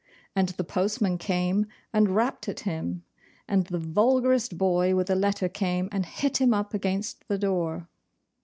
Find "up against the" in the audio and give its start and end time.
6.55-7.37